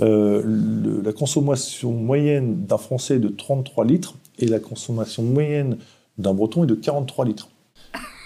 [0.00, 5.76] euh, le, la consommation moyenne d'un Français est de 33 litres et la consommation moyenne
[6.18, 7.48] d'un Breton est de 43 litres.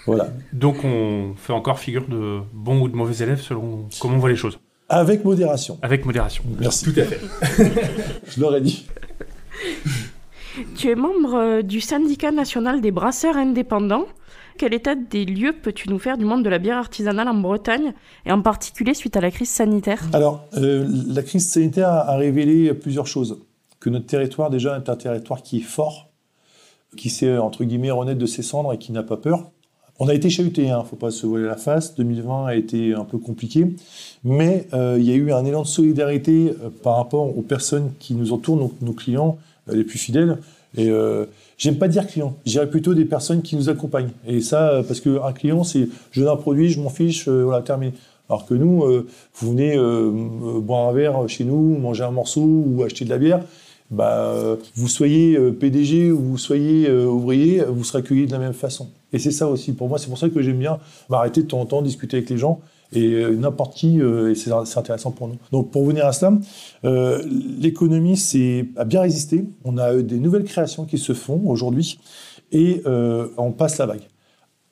[0.05, 0.29] Voilà.
[0.53, 4.29] Donc on fait encore figure de bons ou de mauvais élèves selon comment on voit
[4.29, 4.57] les choses.
[4.89, 5.77] Avec modération.
[5.81, 6.43] Avec modération.
[6.59, 6.85] Merci.
[6.85, 7.19] Tout à fait.
[8.29, 8.87] Je l'aurais dit.
[10.77, 14.05] Tu es membre du syndicat national des brasseurs indépendants.
[14.57, 17.93] Quel état des lieux peux-tu nous faire du monde de la bière artisanale en Bretagne,
[18.25, 20.01] et en particulier suite à la crise sanitaire?
[20.13, 23.39] Alors, euh, la crise sanitaire a révélé plusieurs choses.
[23.79, 26.09] Que notre territoire, déjà, est un territoire qui est fort,
[26.95, 29.51] qui sait, entre guillemets, renaître de ses cendres et qui n'a pas peur.
[29.99, 31.93] On a été chahuté, il hein, ne faut pas se voiler la face.
[31.93, 33.75] 2020 a été un peu compliqué,
[34.23, 37.91] mais euh, il y a eu un élan de solidarité euh, par rapport aux personnes
[37.99, 39.37] qui nous entourent, donc nos clients
[39.71, 40.37] les plus fidèles.
[40.77, 40.89] Et
[41.57, 44.11] j'aime pas dire client, je dirais plutôt des personnes qui nous accompagnent.
[44.27, 47.93] Et ça, parce qu'un client, c'est je donne un produit, je m'en fiche, voilà, terminé.
[48.29, 48.83] Alors que nous,
[49.35, 49.77] vous venez
[50.61, 53.41] boire un verre chez nous, manger un morceau ou acheter de la bière,
[53.89, 54.35] bah,
[54.75, 58.89] vous soyez PDG ou vous soyez ouvrier, vous serez accueilli de la même façon.
[59.13, 60.77] Et c'est ça aussi, pour moi, c'est pour ça que j'aime bien
[61.09, 62.59] m'arrêter de temps en temps, discuter avec les gens
[62.93, 65.37] et euh, n'importe qui, euh, et c'est intéressant pour nous.
[65.51, 66.33] Donc pour venir à cela,
[66.85, 67.21] euh,
[67.59, 68.21] l'économie
[68.75, 69.45] a bien résisté.
[69.63, 71.99] On a des nouvelles créations qui se font aujourd'hui
[72.51, 74.07] et on passe la vague.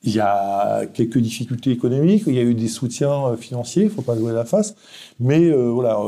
[0.04, 3.91] Il y a quelques difficultés économiques, il y a eu des soutiens financiers, il ne
[3.91, 4.75] faut pas jouer la face,
[5.19, 5.99] mais voilà,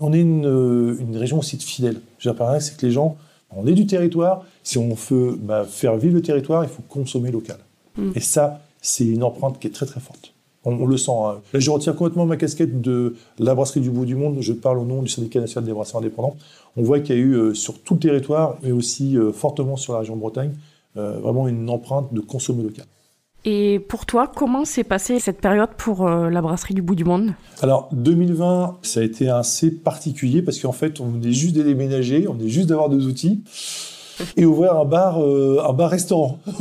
[0.00, 2.00] on est une, une, région aussi de fidèles.
[2.18, 3.16] Je c'est que les gens,
[3.50, 7.30] on est du territoire, si on veut bah, faire vivre le territoire, il faut consommer
[7.30, 7.58] local.
[7.96, 8.12] Mm.
[8.16, 10.33] Et ça, c'est une empreinte qui est très très forte.
[10.64, 11.12] On, le sent.
[11.12, 11.40] Hein.
[11.52, 14.36] Là, je retire complètement ma casquette de la brasserie du bout du monde.
[14.40, 16.36] Je parle au nom du syndicat national des brasseurs indépendants.
[16.76, 19.76] On voit qu'il y a eu euh, sur tout le territoire, mais aussi euh, fortement
[19.76, 20.52] sur la région de Bretagne,
[20.96, 22.86] euh, vraiment une empreinte de consommer local.
[23.46, 27.34] Et pour toi, comment s'est passée cette période pour la brasserie du bout du monde?
[27.60, 32.26] Alors, 2020, ça a été assez particulier parce qu'en fait, on est juste de déménager,
[32.26, 33.42] on est juste d'avoir des outils
[34.36, 36.38] et ouvrir un bar, euh, un bar restaurant.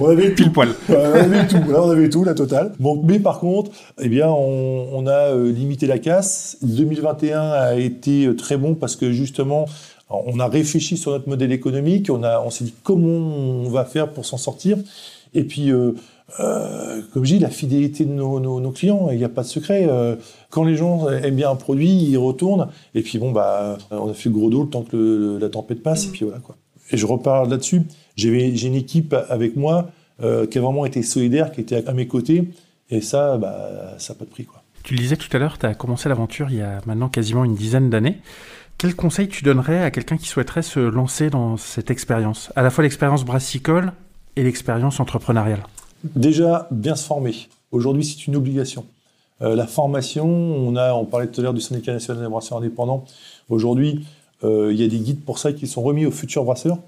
[0.00, 0.70] on avait pile poil.
[0.88, 1.70] on avait tout.
[1.70, 2.72] Là, on avait tout, la totale.
[2.78, 3.70] Bon, mais par contre,
[4.00, 6.56] eh bien, on, on a euh, limité la casse.
[6.62, 9.66] 2021 a été euh, très bon parce que justement,
[10.10, 12.10] on a réfléchi sur notre modèle économique.
[12.10, 14.78] On a, on s'est dit comment on va faire pour s'en sortir.
[15.34, 15.92] Et puis, euh,
[16.40, 19.86] euh, comme je dis, la fidélité de nos, clients, il n'y a pas de secret.
[19.88, 20.16] Euh,
[20.50, 22.68] quand les gens aiment bien un produit, ils retournent.
[22.94, 26.06] Et puis bon, bah, on a fait gros dos le temps que la tempête passe.
[26.06, 26.56] Et puis voilà quoi.
[26.90, 27.82] Et je repars là-dessus.
[28.16, 29.90] J'ai une équipe avec moi
[30.22, 32.48] euh, qui a vraiment été solidaire, qui était à mes côtés.
[32.90, 34.62] Et ça, bah, ça n'a pas de prix quoi.
[34.82, 37.44] Tu le disais tout à l'heure, tu as commencé l'aventure il y a maintenant quasiment
[37.44, 38.18] une dizaine d'années.
[38.78, 42.50] Quel conseil tu donnerais à quelqu'un qui souhaiterait se lancer dans cette expérience?
[42.56, 43.92] À la fois l'expérience brassicole
[44.34, 45.62] et l'expérience entrepreneuriale
[46.04, 47.34] Déjà, bien se former.
[47.70, 48.84] Aujourd'hui, c'est une obligation.
[49.42, 52.58] Euh, la formation, on, a, on parlait tout à l'heure du syndicat national des brasseurs
[52.58, 53.04] indépendants.
[53.48, 54.04] Aujourd'hui,
[54.44, 56.78] euh, il y a des guides pour ça qui sont remis aux futurs brasseurs.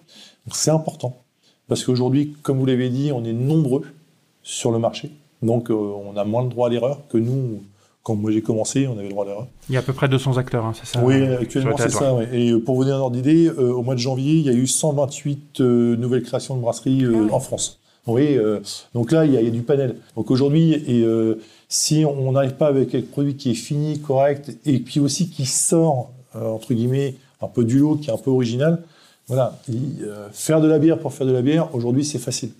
[0.53, 1.17] C'est important.
[1.69, 3.83] Parce qu'aujourd'hui, comme vous l'avez dit, on est nombreux
[4.43, 5.11] sur le marché.
[5.43, 7.63] Donc, euh, on a moins le droit à l'erreur que nous,
[8.03, 9.47] quand moi j'ai commencé, on avait le droit à l'erreur.
[9.69, 12.15] Il y a à peu près 200 acteurs, hein, c'est ça Oui, actuellement c'est ça.
[12.33, 14.67] Et pour vous donner un ordre d'idée, au mois de janvier, il y a eu
[14.67, 17.81] 128 nouvelles créations de brasseries ah en France.
[18.07, 18.61] Oui, euh,
[18.93, 19.97] donc là, il y, a, du panel.
[20.17, 24.57] Donc aujourd'hui, et euh, si on n'arrive pas avec un produit qui est fini, correct,
[24.67, 28.19] et puis aussi qui sort, euh, entre guillemets, un peu du lot, qui est un
[28.19, 28.83] peu original,
[29.27, 29.59] voilà,
[30.33, 32.51] faire de la bière pour faire de la bière, aujourd'hui, c'est facile.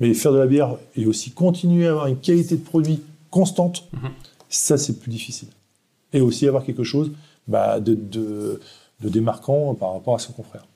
[0.00, 3.88] Mais faire de la bière et aussi continuer à avoir une qualité de produit constante,
[3.92, 4.10] mhm.
[4.48, 5.48] ça, c'est plus difficile.
[6.12, 7.12] Et aussi avoir quelque chose
[7.46, 8.60] bah, de, de,
[9.00, 10.66] de démarquant par rapport à son confrère.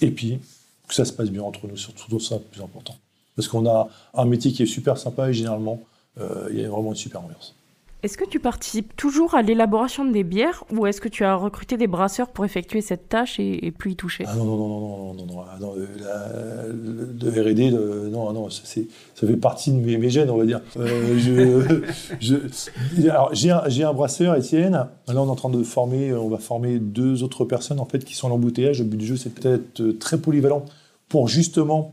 [0.00, 0.38] Et puis,
[0.86, 2.94] que ça se passe bien entre nous, surtout ça, le plus important
[3.38, 5.78] parce qu'on a un métier qui est super sympa et généralement,
[6.20, 7.54] euh, il y a vraiment une super ambiance.
[8.02, 11.76] Est-ce que tu participes toujours à l'élaboration des bières ou est-ce que tu as recruté
[11.76, 14.24] des brasseurs pour effectuer cette tâche et, plus y toucher?
[14.26, 17.70] Ah non, non, non, non, non, non, non, euh, de R&D,
[18.10, 20.60] non, non, ça, ça fait partie de mes, gènes, on va dire.
[20.78, 21.16] Euh,
[22.20, 24.72] j'ai un, un, brasseur, Étienne.
[24.72, 28.04] Là, on est en train de former, on va former deux autres personnes en fait
[28.04, 28.80] qui sont à l'embouteillage.
[28.80, 30.64] Le but du jeu, c'est peut-être très polyvalent
[31.08, 31.92] pour justement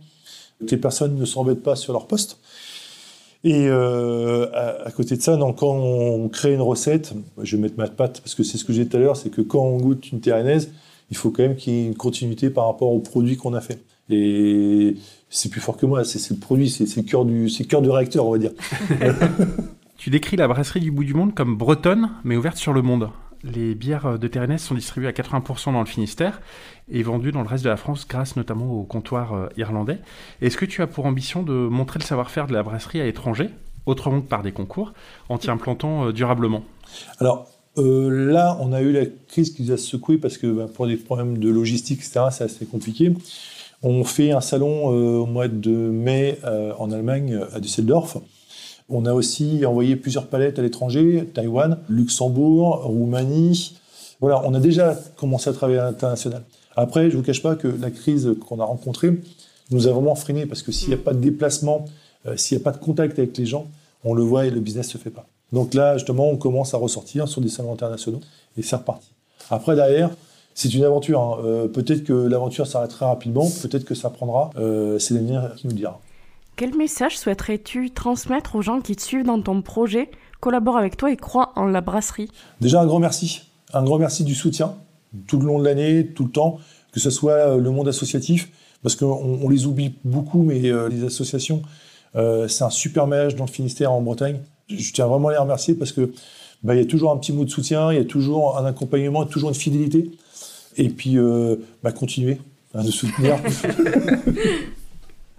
[0.59, 2.39] que les personnes ne s'embêtent pas sur leur poste.
[3.43, 4.47] Et euh,
[4.83, 8.33] à, côté de ça, quand on crée une recette, je vais mettre ma patte parce
[8.33, 10.19] que c'est ce que j'ai dit tout à l'heure, c'est que quand on goûte une
[10.19, 10.71] terrenaise,
[11.11, 13.61] il faut quand même qu'il y ait une continuité par rapport au produit qu'on a
[13.61, 13.83] fait.
[14.09, 14.95] Et
[15.29, 18.25] c'est plus fort que moi, c'est le produit, c'est le cœur du, cœur du réacteur,
[18.25, 18.51] on va dire.
[19.97, 23.09] tu décris la brasserie du bout du monde comme bretonne, mais ouverte sur le monde
[23.45, 26.41] les bières de Terrenès sont distribuées à 80% dans le Finistère
[26.89, 29.99] et vendues dans le reste de la France grâce notamment au comptoir euh, irlandais.
[30.41, 33.49] Est-ce que tu as pour ambition de montrer le savoir-faire de la brasserie à l'étranger,
[33.85, 34.93] autrement que par des concours,
[35.29, 36.63] en t'y implantant euh, durablement?
[37.19, 40.67] Alors euh, là, on a eu la crise qui nous a secoué parce que bah,
[40.73, 43.13] pour des problèmes de logistique, etc., c'est assez compliqué.
[43.83, 46.39] On fait un salon au mois de mai
[46.79, 48.17] en Allemagne, à Düsseldorf.
[48.89, 53.75] On a aussi envoyé plusieurs palettes à l'étranger, Taïwan, Luxembourg, Roumanie.
[54.21, 56.43] Voilà, on a déjà commencé à travailler à l'international.
[56.75, 59.19] Après, je ne vous cache pas que la crise qu'on a rencontrée
[59.71, 61.85] nous a vraiment freiné parce que s'il n'y a pas de déplacement,
[62.27, 63.67] euh, s'il n'y a pas de contact avec les gens,
[64.03, 65.25] on le voit et le business ne se fait pas.
[65.51, 68.19] Donc là, justement, on commence à ressortir sur des salons internationaux
[68.57, 69.07] et c'est reparti.
[69.49, 70.11] Après, derrière,
[70.53, 71.21] c'est une aventure.
[71.21, 71.37] Hein.
[71.43, 74.51] Euh, peut-être que l'aventure s'arrêtera rapidement, peut-être que ça prendra.
[74.57, 75.99] Euh, c'est l'avenir qui nous dira.
[76.57, 81.11] Quel message souhaiterais-tu transmettre aux gens qui te suivent dans ton projet, collaborent avec toi
[81.11, 82.29] et croient en la brasserie
[82.61, 83.41] Déjà un grand merci.
[83.73, 84.75] Un grand merci du soutien
[85.27, 86.59] tout le long de l'année, tout le temps,
[86.93, 88.49] que ce soit le monde associatif,
[88.83, 91.61] parce qu'on on les oublie beaucoup, mais les associations,
[92.13, 94.39] c'est un super maillage dans le Finistère en Bretagne.
[94.69, 96.11] Je tiens vraiment à les remercier parce que
[96.63, 98.65] bah, il y a toujours un petit mot de soutien, il y a toujours un
[98.65, 100.11] accompagnement, toujours une fidélité.
[100.77, 101.17] Et puis,
[101.81, 102.39] bah, continuer
[102.73, 103.37] à nous soutenir.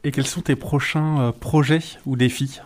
[0.07, 2.61] Et quels sont tes prochains projets ou défis?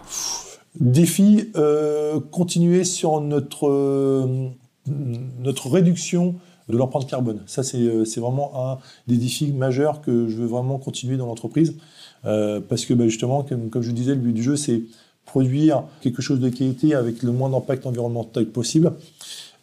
[0.79, 4.49] Défi, euh, continuer sur notre, euh,
[4.87, 6.35] notre réduction
[6.69, 7.41] de l'empreinte carbone.
[7.47, 11.79] Ça, euh, c'est vraiment un des défis majeurs que je veux vraiment continuer dans l'entreprise.
[12.23, 14.83] parce que bah, justement, comme, comme, je disais, le but du jeu, c'est
[15.25, 18.93] produire quelque chose de qualité avec le moins d'impact environnemental possible.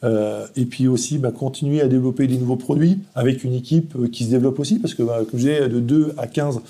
[0.03, 4.31] et puis aussi bah, continuer à développer des nouveaux produits avec une équipe qui se
[4.31, 6.61] développe aussi, parce que bah, comme je disais, de 2 à 15,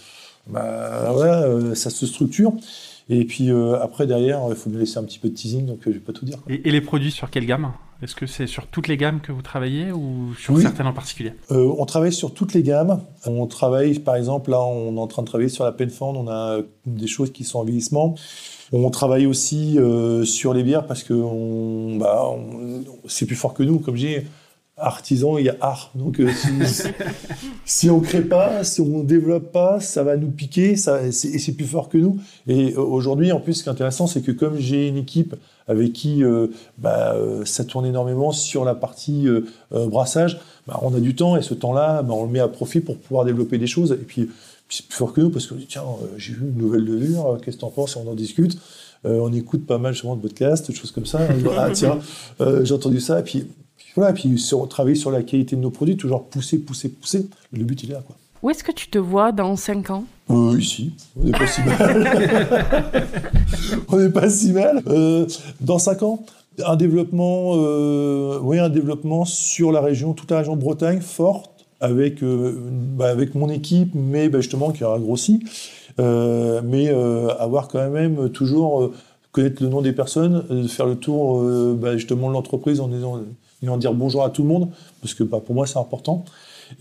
[0.50, 2.54] voilà, ça se structure.
[3.10, 5.80] Et puis euh, après, derrière, il faut me laisser un petit peu de teasing, donc
[5.82, 6.40] je euh, je vais pas tout dire.
[6.50, 7.72] Et, les produits sur quelle gamme?
[8.02, 11.34] Est-ce que c'est sur toutes les gammes que vous travaillez ou sur certaines en particulier?
[11.52, 13.02] Euh, On travaille sur toutes les gammes.
[13.26, 16.28] On travaille, par exemple, là, on est en train de travailler sur la Penfond, on
[16.28, 18.14] a des choses qui sont en vieillissement.
[18.72, 19.80] On travaille aussi
[20.26, 22.36] sur les bières parce que bah,
[23.08, 24.28] c'est plus fort que nous, comme j'ai
[24.78, 25.92] artisan, il y a art.
[25.96, 26.30] Donc euh,
[27.66, 31.12] si, on ne crée pas, si on développe pas, ça va nous piquer, ça, et
[31.12, 32.20] c'est plus fort que nous.
[32.48, 35.36] Et euh, aujourd'hui, en plus, ce qui est intéressant, c'est que comme j'ai une équipe
[35.68, 39.28] avec qui euh, bah, ça tourne énormément sur la partie
[39.72, 42.80] brassage, bah, on a du temps et ce temps-là, bah, on le met à profit
[42.80, 43.92] pour pouvoir développer des choses.
[43.94, 44.30] Et puis,
[44.70, 45.84] c'est plus fort que nous parce que tiens,
[46.18, 48.58] j'ai vu une nouvelle levure, qu'est-ce que t'en penses On en discute.
[49.06, 51.20] on écoute pas mal justement de podcasts, des choses comme ça.
[51.58, 52.00] ah tiens,
[52.40, 53.20] j'ai entendu ça.
[53.20, 53.48] Et puis
[53.98, 57.28] voilà, puis sur, travailler sur la qualité de nos produits, toujours pousser, pousser, pousser.
[57.52, 58.04] Le but, il est là.
[58.06, 58.16] Quoi.
[58.44, 60.04] Où est-ce que tu te vois dans 5 ans?
[60.30, 62.08] Euh, Ici, on n'est pas si mal.
[63.90, 64.84] on n'est pas si mal.
[64.86, 65.26] Euh,
[65.62, 66.24] dans 5 ans,
[66.64, 71.66] un développement, euh, oui, un développement sur la région, toute la région de Bretagne, forte,
[71.80, 75.44] avec, bah, avec mon équipe, mais bah, justement qui aura grossi.
[75.98, 76.90] mais
[77.40, 78.92] avoir quand même toujours
[79.32, 83.20] connaître le nom des personnes, faire le tour bah, justement de l'entreprise en disant
[83.63, 84.70] et en dire bonjour à tout le monde,
[85.02, 86.26] parce que bah, pour moi c'est important.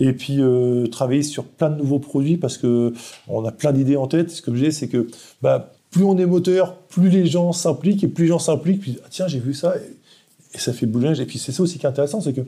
[0.00, 2.92] Et puis euh, travailler sur plein de nouveaux produits, parce que
[3.28, 4.30] on a plein d'idées en tête.
[4.30, 5.06] Ce que je dis, c'est que
[5.42, 8.98] bah, plus on est moteur, plus les gens s'impliquent, et plus les gens s'impliquent, puis
[9.04, 11.20] ah, tiens, j'ai vu ça, et, ça fait bouger.
[11.20, 12.42] Et puis c'est ça aussi qui est intéressant, c'est que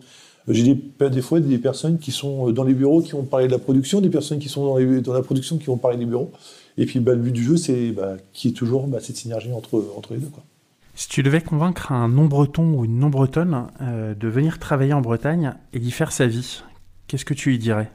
[0.49, 3.53] j'ai des, des, fois des personnes qui sont dans les bureaux qui vont parler de
[3.53, 6.33] la production, des personnes qui sont dans, la production qui vont parler des bureaux.
[6.79, 9.53] Et puis bah, le but du jeu, c'est bah, qui est toujours bah, cette synergie
[9.53, 10.31] entre, les deux.
[10.99, 15.55] Si tu devais convaincre un non-breton ou une non-bretonne euh, de venir travailler en Bretagne
[15.73, 16.65] et d'y faire sa vie,
[17.07, 17.89] qu'est-ce que tu lui dirais?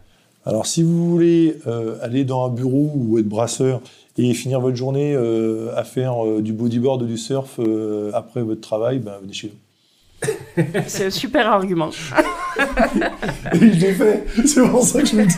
[0.45, 3.81] Alors, si vous voulez euh, aller dans un bureau ou être brasseur
[4.17, 7.59] et finir votre journée euh, à faire du bodyboard ou du surf
[8.13, 10.63] après votre travail, ben, venez chez nous.
[10.87, 11.89] C'est un super argument.
[13.53, 15.35] Et je l'ai fait, c'est pour ça que je le dis.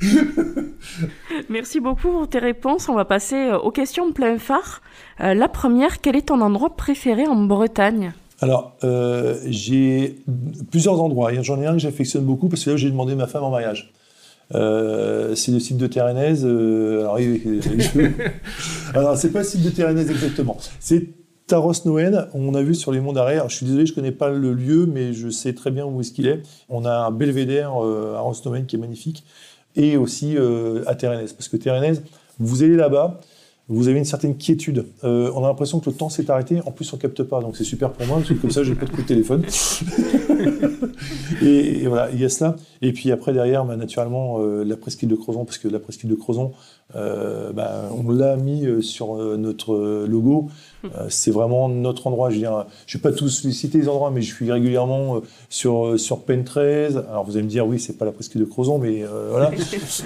[1.48, 2.88] Merci beaucoup pour tes réponses.
[2.88, 4.82] On va passer aux questions plein phare.
[5.20, 8.12] Euh, la première, quel est ton endroit préféré en Bretagne?
[8.40, 10.18] Alors, euh, j'ai
[10.70, 11.32] plusieurs endroits.
[11.42, 13.92] J'en ai un que j'affectionne beaucoup parce que là, j'ai demandé ma femme en mariage.
[14.54, 16.44] Euh, c'est le site de Terrenaise.
[16.44, 17.18] alors,
[18.94, 20.56] alors c'est pas le site de Terrenaise exactement.
[20.80, 21.17] C'est
[21.48, 22.28] Taros Noën.
[22.34, 23.40] On a vu sur les monts d'arrêt.
[23.48, 26.12] Je suis désolé, je connais pas le lieu, mais je sais très bien où est-ce
[26.12, 26.42] qu'il est.
[26.68, 29.24] On a un belvédère à Rosnowen qui est magnifique.
[29.74, 30.36] Et aussi
[30.86, 31.32] à Terrenaise.
[31.32, 32.02] Parce que Terrenaise,
[32.38, 33.20] vous allez là-bas,
[33.68, 34.86] vous avez une certaine quiétude.
[35.04, 36.60] Euh, on a l'impression que le temps s'est arrêté.
[36.64, 38.74] En plus, on capte pas, donc c'est super pour moi parce que comme ça, j'ai
[38.74, 39.44] pas de coup de téléphone.
[41.42, 42.56] et, voilà, il y a cela.
[42.80, 46.08] Et puis après, derrière, bah, naturellement, euh, la presqu'île de Crozon, parce que la presqu'île
[46.08, 46.52] de Crozon,
[46.96, 50.48] euh, bah, on l'a mis sur notre logo.
[51.10, 52.30] c'est vraiment notre endroit.
[52.30, 56.44] Je ne vais pas tous citer les endroits, mais je suis régulièrement sur sur Pen
[56.44, 57.04] 13.
[57.10, 59.50] Alors vous allez me dire, oui, c'est pas la presqu'île de Crozon, mais voilà.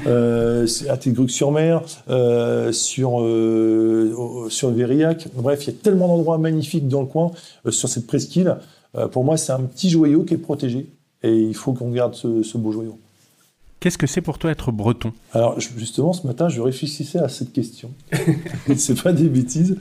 [0.88, 1.82] à Tégruc-sur-Mer,
[2.72, 3.20] sur
[4.48, 5.28] sur Vériac.
[5.34, 7.30] Bref, il y a tellement d'endroits magnifiques dans le coin
[7.68, 8.56] sur cette presqu'île.
[9.10, 10.86] pour moi, c'est un petit joyau qui est protégé.
[11.22, 12.98] Et il faut qu'on garde ce, beau joyau.
[13.80, 15.12] Qu'est-ce que c'est pour toi être breton?
[15.32, 17.90] Alors justement, ce matin, je réfléchissais à cette question.
[18.76, 19.76] c'est pas des bêtises.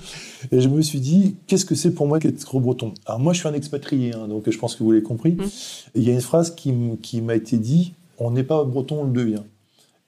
[0.51, 2.93] Et je me suis dit, qu'est-ce que c'est pour moi qu'être breton?
[3.05, 5.33] Alors moi, je suis un expatrié, hein, donc je pense que vous l'avez compris.
[5.33, 5.43] Mmh.
[5.95, 9.11] Il y a une phrase qui m'a été dit, on n'est pas breton, on le
[9.11, 9.43] devient.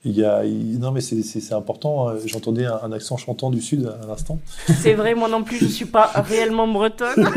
[0.05, 2.09] Il y a, non mais c'est important.
[2.09, 2.15] Hein.
[2.25, 4.39] J'entendais un, accent chantant du sud à, l'instant.
[4.81, 7.29] C'est vrai, moi non plus, je suis pas réellement bretonne.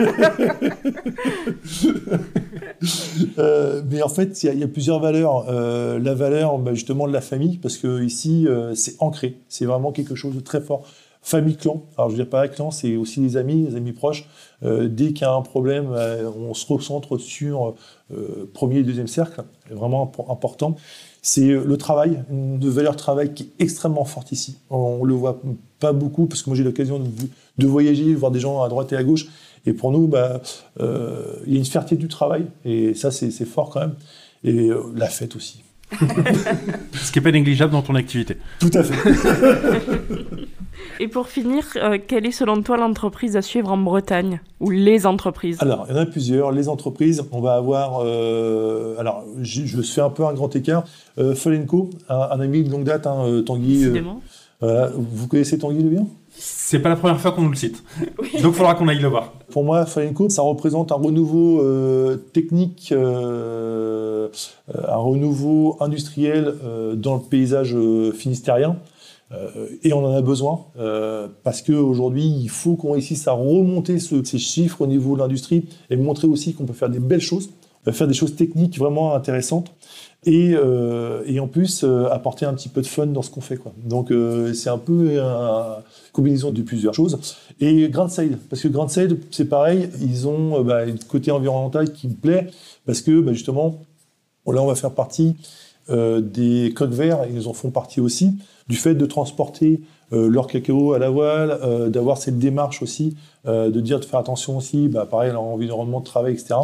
[3.38, 5.46] Euh, mais en fait, il y, a plusieurs valeurs.
[5.48, 9.38] Euh, la valeur, bah, justement, de la famille, parce que ici, euh, c'est ancré.
[9.48, 10.83] C'est vraiment quelque chose de très fort.
[11.27, 11.83] Famille clan.
[11.99, 14.29] Alors je veux dire pas clan, c'est aussi les amis, les amis proches.
[14.62, 15.89] dès qu'il y a un problème,
[16.39, 17.75] on se recentre sur
[18.55, 20.77] premier et deuxième cercle, vraiment important.
[21.23, 24.59] C'est le travail, une valeur travail qui est extrêmement forte ici.
[24.71, 25.43] On, ne le voit
[25.81, 27.11] pas beaucoup parce que moi j'ai l'occasion de,
[27.59, 29.27] de, voyager, voir des gens à droite et à gauche.
[29.67, 30.41] Et pour nous, bah,
[30.81, 33.95] euh, il y a une fierté du travail et ça c'est fort quand même.
[34.45, 35.65] Et euh, la fête aussi.
[36.93, 38.37] Ce qui n'est pas négligeable dans ton activité.
[38.61, 38.95] Tout à fait.
[41.01, 45.07] Et pour finir, euh, quelle est selon toi l'entreprise à suivre en Bretagne Ou les
[45.07, 45.59] entreprises?
[45.61, 46.53] Alors, il y en a plusieurs.
[46.53, 48.01] Les entreprises, on va avoir.
[48.03, 50.85] Euh, alors, je fais un peu un grand écart.
[51.19, 53.87] Euh, Falenco, un, ami de longue date, hein, euh, Tanguy.
[54.61, 54.91] Voilà.
[54.95, 56.07] Vous connaissez Tanguy le bien?
[56.39, 57.83] C'est pas la première fois qu'on nous le cite.
[58.09, 59.33] Donc il faudra qu'on aille le voir.
[59.51, 61.63] Pour moi, Falenco, ça représente un renouveau
[62.33, 64.29] technique, un
[64.97, 66.55] renouveau industriel
[66.95, 67.77] dans le paysage
[68.15, 68.77] finistérien.
[69.33, 73.99] Euh, et on en a besoin euh, parce qu'aujourd'hui, il faut qu'on réussisse à remonter
[73.99, 77.51] ces chiffres au niveau de l'industrie et montrer aussi qu'on peut faire des belles choses,
[77.91, 79.73] faire des choses techniques vraiment intéressantes
[80.25, 83.57] et, euh, et en plus apporter un petit peu de fun dans ce qu'on fait.
[83.57, 83.73] Quoi.
[83.85, 84.12] Donc
[84.55, 87.19] c'est un peu une combinaison de plusieurs choses.
[87.61, 91.93] Et Grand Sale, parce que Grand Sale, c'est pareil, ils ont bah, un côté environnemental
[91.93, 92.47] qui me plaît
[92.87, 93.81] parce que bah, justement,
[94.47, 95.35] là on va faire partie
[95.88, 99.81] des coques verts, ils en font partie aussi du fait de transporter
[100.12, 104.05] euh, leur cacao à la voile, euh, d'avoir cette démarche aussi, euh, de dire de
[104.05, 106.55] faire attention aussi, bah, pareil, leur environnement de travail, etc.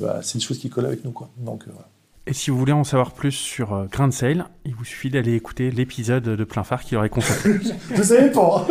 [0.00, 1.12] Bah, c'est une chose qui colle avec nous.
[1.12, 1.28] Quoi.
[1.38, 1.64] Donc,
[2.26, 5.70] Et si vous voulez en savoir plus sur Grand Sale, il vous suffit d'aller écouter
[5.70, 7.52] l'épisode de Plein Phare qui leur est consacré.
[7.94, 8.66] Je savais pas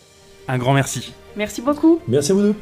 [0.48, 1.14] Un grand merci.
[1.36, 2.00] Merci beaucoup.
[2.06, 2.54] Merci à vous deux.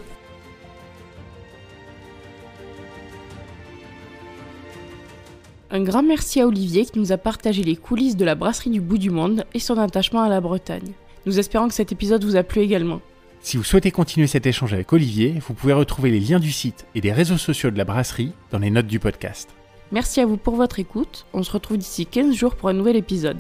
[5.75, 8.83] Un grand merci à Olivier qui nous a partagé les coulisses de la brasserie du
[8.83, 10.93] bout du monde et son attachement à la Bretagne.
[11.25, 13.01] Nous espérons que cet épisode vous a plu également.
[13.41, 16.85] Si vous souhaitez continuer cet échange avec Olivier, vous pouvez retrouver les liens du site
[16.95, 19.49] et des réseaux sociaux de la brasserie dans les notes du podcast.
[19.93, 21.25] Merci à vous pour votre écoute.
[21.33, 23.39] On se retrouve d'ici 15 jours pour un nouvel épisode.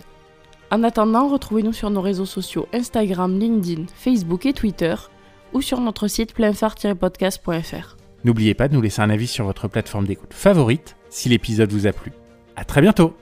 [0.70, 4.94] En attendant, retrouvez-nous sur nos réseaux sociaux Instagram, LinkedIn, Facebook et Twitter
[5.52, 7.98] ou sur notre site pleinphare-podcast.fr.
[8.24, 11.86] N'oubliez pas de nous laisser un avis sur votre plateforme d'écoute favorite si l'épisode vous
[11.86, 12.12] a plu.
[12.62, 13.16] À très bientôt